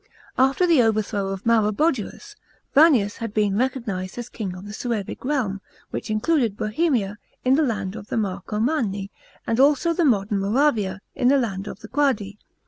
After 0.39 0.65
the 0.65 0.81
overthrow 0.81 1.27
of 1.27 1.45
Maroboduus, 1.45 2.35
Vannius 2.73 3.17
had 3.17 3.35
been 3.35 3.55
recognised 3.55 4.17
as 4.17 4.29
king 4.29 4.55
of 4.55 4.65
the 4.65 4.73
Suevic 4.73 5.23
realm, 5.23 5.61
which 5.91 6.09
included 6.09 6.57
Bohemia, 6.57 7.19
the 7.43 7.51
land 7.61 7.95
of 7.95 8.07
the 8.07 8.15
Marcomanni, 8.17 9.11
and 9.45 9.59
also 9.59 9.93
the 9.93 10.03
modern 10.03 10.39
Moravia, 10.39 11.01
the 11.15 11.37
land 11.37 11.67
of 11.67 11.81
the 11.81 11.87
Quadi. 11.87 12.39